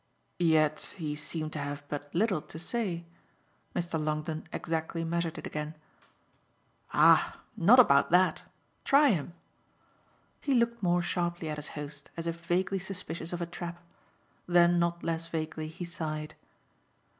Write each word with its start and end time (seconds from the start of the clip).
"Yet 0.39 0.95
he 0.97 1.15
seemed 1.15 1.53
to 1.53 1.59
have 1.59 1.87
but 1.87 2.09
little 2.11 2.41
to 2.41 2.57
say." 2.57 3.05
Mr. 3.75 4.03
Longdon 4.03 4.47
exactly 4.51 5.03
measured 5.03 5.37
it 5.37 5.45
again. 5.45 5.75
"Ah 6.91 7.41
not 7.55 7.77
about 7.79 8.09
that. 8.09 8.41
Try 8.83 9.09
him." 9.11 9.35
He 10.39 10.55
looked 10.55 10.81
more 10.81 11.03
sharply 11.03 11.49
at 11.49 11.57
his 11.59 11.67
host, 11.77 12.09
as 12.17 12.25
if 12.25 12.43
vaguely 12.43 12.79
suspicious 12.79 13.31
of 13.31 13.43
a 13.43 13.45
trap; 13.45 13.77
then 14.47 14.79
not 14.79 15.03
less 15.03 15.27
vaguely 15.27 15.67
he 15.67 15.85
sighed. 15.85 16.33